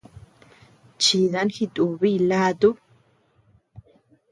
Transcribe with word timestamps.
Chidan 1.01 1.47
jitubiy 1.55 2.17
laatu. 2.29 2.69